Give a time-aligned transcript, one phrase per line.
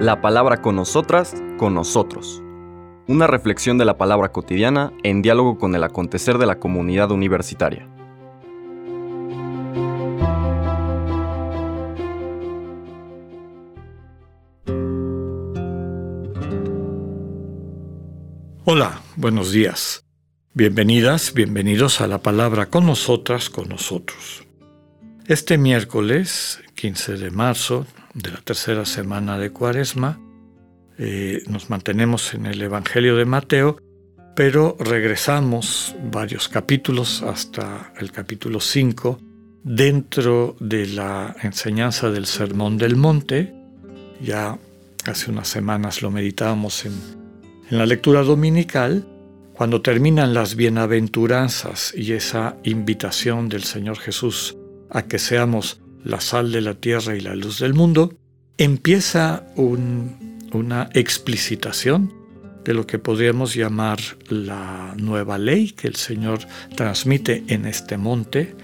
[0.00, 2.42] La palabra con nosotras, con nosotros.
[3.06, 7.88] Una reflexión de la palabra cotidiana en diálogo con el acontecer de la comunidad universitaria.
[18.66, 20.04] Hola, buenos días.
[20.54, 24.46] Bienvenidas, bienvenidos a la palabra con nosotras, con nosotros.
[25.26, 30.20] Este miércoles, 15 de marzo, de la tercera semana de Cuaresma,
[30.98, 33.78] eh, nos mantenemos en el Evangelio de Mateo,
[34.36, 39.18] pero regresamos varios capítulos hasta el capítulo 5
[39.62, 43.54] dentro de la enseñanza del Sermón del Monte.
[44.20, 44.58] Ya
[45.06, 46.92] hace unas semanas lo meditábamos en
[47.70, 49.06] en la lectura dominical,
[49.54, 54.56] cuando terminan las bienaventuranzas y esa invitación del Señor Jesús
[54.94, 58.14] a que seamos la sal de la tierra y la luz del mundo,
[58.56, 62.12] empieza una explicitación
[62.64, 63.98] de lo que podríamos llamar
[64.28, 66.38] la nueva ley que el Señor
[66.76, 68.54] transmite en este monte,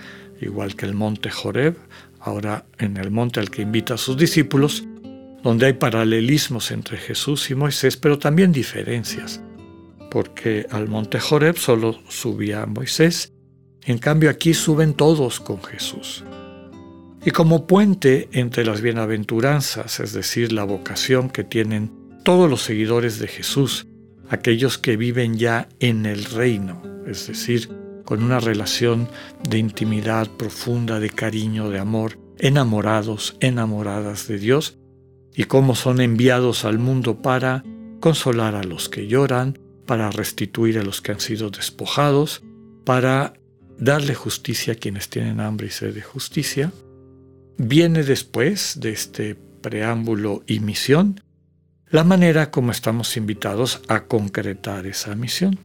[0.41, 1.77] igual que el monte Joreb,
[2.21, 4.85] ahora en el monte al que invita a sus discípulos,
[5.43, 9.43] donde hay paralelismos entre Jesús y Moisés, pero también diferencias,
[10.11, 13.33] porque al monte Joreb solo subía Moisés,
[13.85, 16.25] en cambio aquí suben todos con Jesús.
[17.25, 21.93] Y como puente entre las bienaventuranzas, es decir, la vocación que tienen
[22.25, 23.87] todos los seguidores de Jesús,
[24.31, 27.69] aquellos que viven ya en el reino, es decir,
[28.05, 29.09] con una relación
[29.49, 34.79] de intimidad profunda, de cariño, de amor, enamorados, enamoradas de Dios,
[35.35, 37.65] y cómo son enviados al mundo para
[38.01, 42.43] consolar a los que lloran, para restituir a los que han sido despojados,
[42.85, 43.35] para
[43.81, 46.73] darle justicia a quienes tienen hambre y sed de justicia.
[47.57, 51.21] Viene después de este preámbulo y misión
[51.91, 55.59] la manera como estamos invitados a concretar esa misión.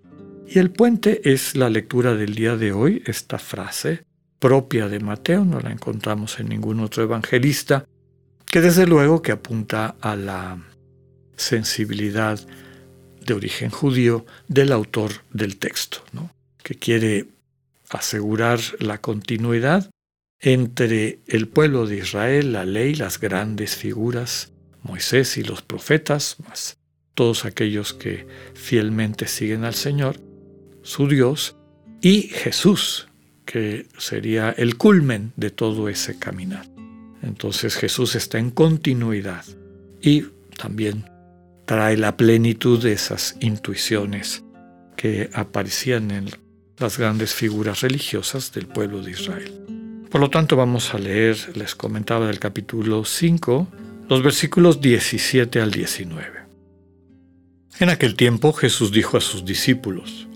[0.47, 4.05] Y el puente es la lectura del día de hoy, esta frase
[4.39, 7.85] propia de Mateo, no la encontramos en ningún otro evangelista,
[8.45, 10.57] que desde luego que apunta a la
[11.35, 12.39] sensibilidad
[13.25, 16.03] de origen judío del autor del texto,
[16.61, 17.25] que quiere
[17.89, 19.89] asegurar la continuidad
[20.39, 24.51] entre el pueblo de Israel, la ley, las grandes figuras,
[24.83, 26.77] Moisés y los profetas, más
[27.15, 30.17] todos aquellos que fielmente siguen al Señor,
[30.83, 31.55] su Dios,
[32.01, 33.07] y Jesús,
[33.45, 36.67] que sería el culmen de todo ese caminar.
[37.23, 39.45] Entonces Jesús está en continuidad
[40.01, 40.25] y
[40.57, 41.05] también
[41.65, 44.43] trae la plenitud de esas intuiciones
[44.95, 46.29] que aparecían en
[46.77, 49.53] las grandes figuras religiosas del pueblo de Israel.
[50.09, 53.67] Por lo tanto, vamos a leer, les comentaba del capítulo 5,
[54.09, 56.45] los versículos 17 al 19.
[57.79, 60.27] En aquel tiempo Jesús dijo a sus discípulos,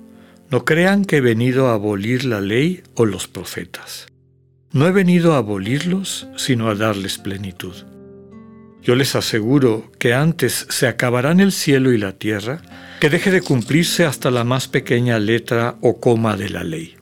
[0.49, 4.07] No crean que he venido a abolir la ley o los profetas.
[4.71, 7.73] No he venido a abolirlos, sino a darles plenitud.
[8.81, 12.61] Yo les aseguro que antes se acabarán el cielo y la tierra,
[12.99, 16.95] que deje de cumplirse hasta la más pequeña letra o coma de la ley.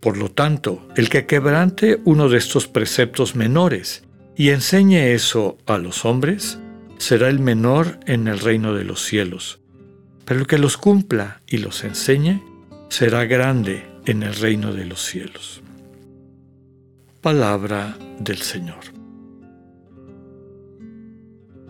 [0.00, 4.04] Por lo tanto, el que quebrante uno de estos preceptos menores
[4.36, 6.58] y enseñe eso a los hombres,
[6.98, 9.60] será el menor en el reino de los cielos.
[10.24, 12.42] Pero el que los cumpla y los enseñe,
[12.88, 15.62] será grande en el reino de los cielos.
[17.20, 18.97] Palabra del Señor.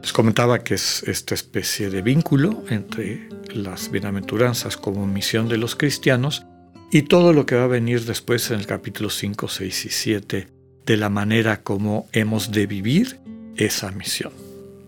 [0.09, 5.77] Les comentaba que es esta especie de vínculo entre las bienaventuranzas como misión de los
[5.77, 6.47] cristianos
[6.91, 10.49] y todo lo que va a venir después en el capítulo 5, 6 y 7
[10.87, 13.21] de la manera como hemos de vivir
[13.57, 14.33] esa misión.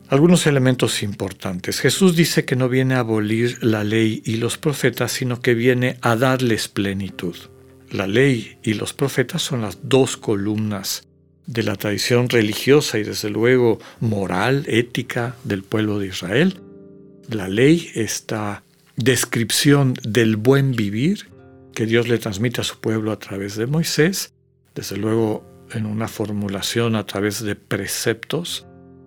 [0.08, 1.80] Algunos elementos importantes.
[1.80, 5.98] Jesús dice que no viene a abolir la ley y los profetas, sino que viene
[6.00, 7.36] a darles plenitud.
[7.90, 11.09] La ley y los profetas son las dos columnas
[11.50, 16.60] de la tradición religiosa y desde luego moral, ética del pueblo de Israel.
[17.28, 18.62] La ley, esta
[18.94, 21.26] descripción del buen vivir
[21.74, 24.32] que Dios le transmite a su pueblo a través de Moisés,
[24.76, 28.64] desde luego en una formulación a través de preceptos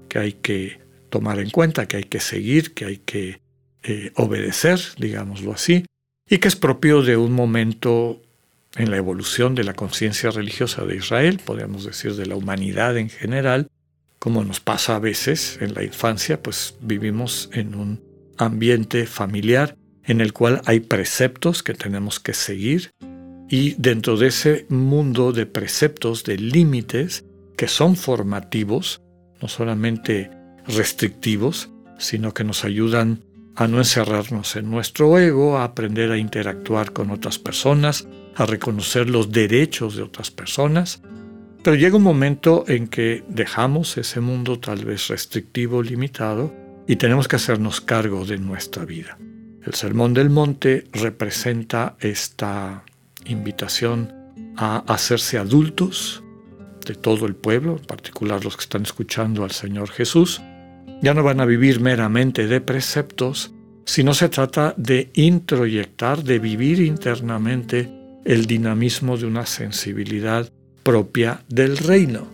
[0.10, 3.40] que hay que tomar en cuenta, que hay que seguir, que hay que
[3.84, 5.86] eh, obedecer, digámoslo así,
[6.30, 8.22] y que es propio de un momento
[8.76, 13.10] en la evolución de la conciencia religiosa de Israel, podríamos decir de la humanidad en
[13.10, 13.68] general,
[14.20, 18.02] como nos pasa a veces en la infancia, pues vivimos en un
[18.38, 22.92] ambiente familiar en el cual hay preceptos que tenemos que seguir
[23.50, 27.24] y dentro de ese mundo de preceptos, de límites
[27.58, 29.02] que son formativos,
[29.42, 30.32] no solamente
[30.66, 33.24] restrictivos, sino que nos ayudan
[33.56, 39.10] a no encerrarnos en nuestro ego, a aprender a interactuar con otras personas, a reconocer
[39.10, 41.02] los derechos de otras personas.
[41.64, 46.54] Pero llega un momento en que dejamos ese mundo tal vez restrictivo, limitado,
[46.88, 49.18] y tenemos que hacernos cargo de nuestra vida.
[49.66, 52.84] El Sermón del Monte representa esta
[53.26, 54.14] invitación
[54.58, 56.22] a hacerse adultos
[56.86, 60.42] de todo el pueblo, en particular los que están escuchando al Señor Jesús.
[61.02, 63.54] Ya no van a vivir meramente de preceptos,
[63.86, 70.52] sino se trata de introyectar, de vivir internamente el dinamismo de una sensibilidad
[70.84, 72.28] propia del reino,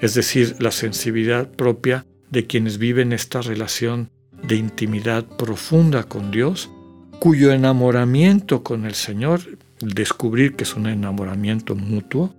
[0.00, 4.10] es decir, la sensibilidad propia de quienes viven esta relación
[4.42, 6.70] de intimidad profunda con Dios,
[7.18, 9.40] cuyo enamoramiento con el Señor,
[9.80, 12.34] descubrir que es un enamoramiento mutuo,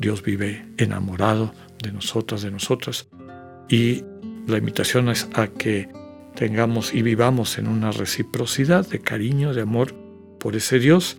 [0.00, 1.52] Dios vive enamorado
[1.82, 3.08] de nosotras, de nosotras,
[3.68, 4.04] y
[4.46, 5.88] la invitación es a que
[6.34, 9.94] tengamos y vivamos en una reciprocidad de cariño, de amor
[10.38, 11.18] por ese Dios.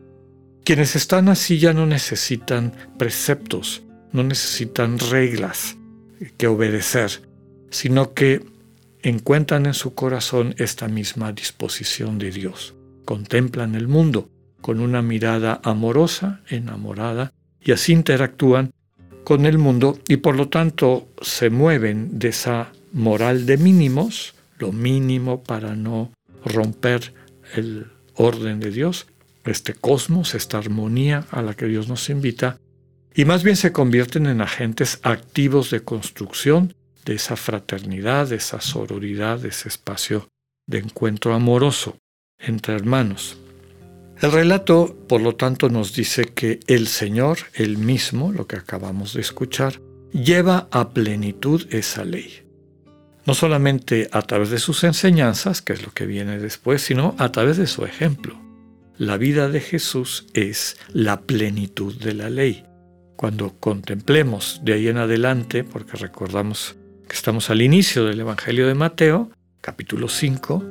[0.64, 5.78] Quienes están así ya no necesitan preceptos, no necesitan reglas
[6.38, 7.22] que obedecer,
[7.70, 8.46] sino que
[9.02, 12.76] encuentran en su corazón esta misma disposición de Dios.
[13.06, 14.30] Contemplan el mundo
[14.62, 17.32] con una mirada amorosa, enamorada,
[17.62, 18.72] y así interactúan
[19.24, 24.72] con el mundo y por lo tanto se mueven de esa moral de mínimos lo
[24.72, 26.12] mínimo para no
[26.46, 27.14] romper
[27.56, 29.08] el orden de Dios,
[29.50, 32.58] este cosmos, esta armonía a la que Dios nos invita,
[33.14, 36.76] y más bien se convierten en agentes activos de construcción
[37.06, 40.28] de esa fraternidad, de esa sororidad, de ese espacio
[40.68, 41.98] de encuentro amoroso
[42.38, 43.38] entre hermanos.
[44.22, 49.14] El relato, por lo tanto, nos dice que el Señor, el mismo, lo que acabamos
[49.14, 49.82] de escuchar,
[50.12, 52.50] lleva a plenitud esa ley
[53.30, 57.32] no solamente a través de sus enseñanzas, que es lo que viene después, sino a
[57.32, 58.42] través de su ejemplo.
[59.00, 62.66] La vida de Jesús es la plenitud de la ley.
[63.16, 66.76] Cuando contemplemos de ahí en adelante, porque recordamos
[67.08, 69.32] que estamos al inicio del Evangelio de Mateo,
[69.62, 70.66] capítulo 5,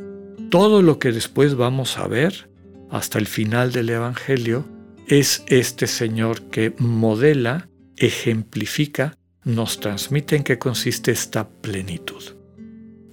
[0.51, 2.51] todo lo que después vamos a ver
[2.91, 4.69] hasta el final del Evangelio
[5.07, 12.23] es este Señor que modela, ejemplifica, nos transmite en qué consiste esta plenitud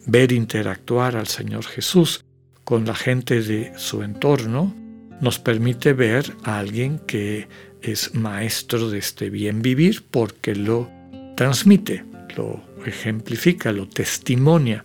[0.08, 2.26] ver interactuar al Señor Jesús
[2.66, 4.76] con la gente de su entorno,
[5.22, 7.48] nos permite ver a alguien que
[7.82, 10.90] es maestro de este bien vivir porque lo
[11.36, 12.04] transmite,
[12.36, 14.84] lo ejemplifica, lo testimonia,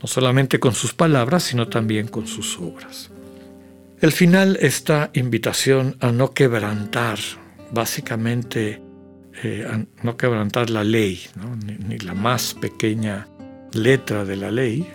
[0.00, 3.10] no solamente con sus palabras, sino también con sus obras.
[4.00, 7.18] El final, esta invitación a no quebrantar,
[7.72, 8.80] básicamente
[9.42, 11.20] eh, a no quebrantar la ley,
[11.86, 13.28] ni la más pequeña
[13.72, 14.86] letra de la ley,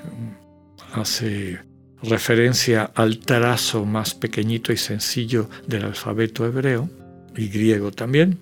[0.93, 1.59] hace
[2.03, 6.89] referencia al trazo más pequeñito y sencillo del alfabeto hebreo
[7.35, 8.39] y griego también,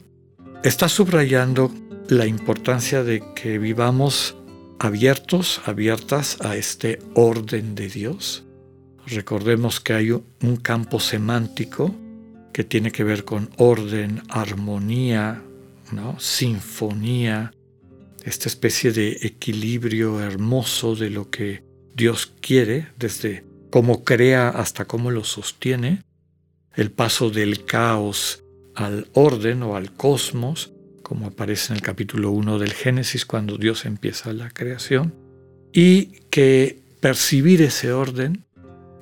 [0.63, 1.71] está subrayando
[2.09, 4.35] la importancia de que vivamos
[4.79, 8.43] abiertos, abiertas a este orden de Dios.
[9.07, 11.95] Recordemos que hay un campo semántico
[12.51, 15.41] que tiene que ver con orden, armonía,
[15.91, 16.19] ¿no?
[16.19, 17.53] sinfonía,
[18.23, 21.63] esta especie de equilibrio hermoso de lo que
[21.95, 26.03] Dios quiere, desde cómo crea hasta cómo lo sostiene,
[26.75, 28.43] el paso del caos
[28.75, 33.85] al orden o al cosmos, como aparece en el capítulo 1 del Génesis cuando Dios
[33.85, 35.15] empieza la creación,
[35.73, 38.43] y que percibir ese orden,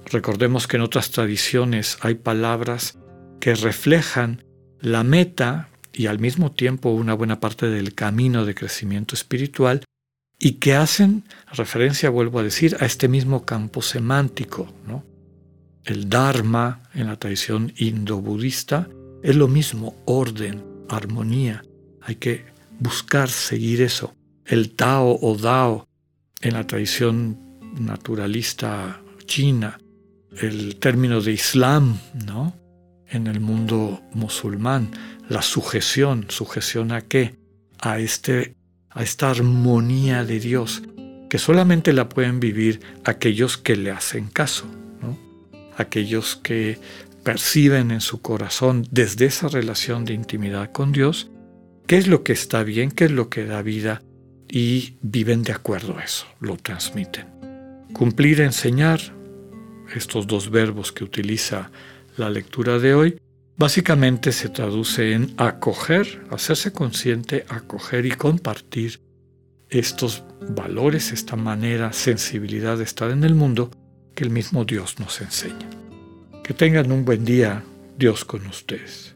[0.06, 2.98] recordemos que en otras tradiciones hay palabras
[3.40, 4.44] que reflejan
[4.80, 9.84] la meta y al mismo tiempo una buena parte del camino de crecimiento espiritual
[10.39, 14.74] y que hacen referencia, vuelvo a decir, a este mismo campo semántico.
[14.88, 15.03] ¿no?
[15.84, 18.88] El Dharma en la tradición indo-budista
[19.22, 21.63] es lo mismo, orden, armonía.
[22.01, 22.46] Hay que
[22.79, 24.13] buscar seguir eso.
[24.46, 25.86] El Tao o Dao
[26.41, 27.38] en la tradición
[27.79, 29.77] naturalista china,
[30.41, 32.55] el término de Islam, ¿no?
[33.08, 34.91] En el mundo musulmán,
[35.27, 37.36] la sujeción, sujeción a qué?
[37.79, 38.55] A, este,
[38.91, 40.84] a esta armonía de Dios,
[41.29, 44.65] que solamente la pueden vivir aquellos que le hacen caso,
[45.77, 46.79] aquellos que
[47.24, 51.29] perciben en su corazón desde esa relación de intimidad con Dios
[51.89, 54.03] qué es lo que está bien, qué es lo que da vida
[54.48, 57.25] y viven de acuerdo a eso, lo transmiten.
[57.93, 59.00] Cumplir, enseñar,
[59.96, 61.72] estos dos verbos que utiliza
[62.15, 63.19] la lectura de hoy,
[63.60, 69.01] Básicamente se traduce en acoger, hacerse consciente, acoger y compartir
[69.68, 70.24] estos
[70.56, 73.70] valores, esta manera, sensibilidad de estar en el mundo
[74.16, 75.70] que el mismo Dios nos enseña.
[76.42, 77.62] Que tengan un buen día,
[77.98, 79.13] Dios con ustedes.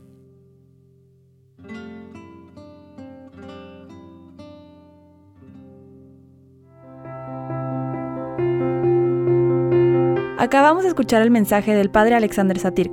[10.37, 12.92] Acabamos de escuchar el mensaje del Padre Alexander Satirka.